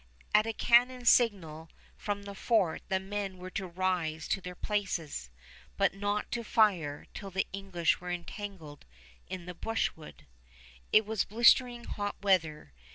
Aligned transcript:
At 0.33 0.47
a 0.47 0.53
cannon 0.53 1.05
signal 1.05 1.69
from 1.95 2.23
the 2.23 2.33
fort 2.33 2.81
the 2.89 2.99
men 2.99 3.37
were 3.37 3.51
to 3.51 3.67
rise 3.67 4.27
to 4.29 4.41
their 4.41 4.55
places, 4.55 5.29
but 5.77 5.93
not 5.93 6.31
to 6.31 6.43
fire 6.43 7.05
till 7.13 7.29
the 7.29 7.45
English 7.53 8.01
were 8.01 8.09
entangled 8.09 8.87
in 9.27 9.45
the 9.45 9.53
brushwood. 9.53 10.25
It 10.91 11.05
was 11.05 11.23
blisteringly 11.23 11.87
hot 11.87 12.15
weather. 12.23 12.73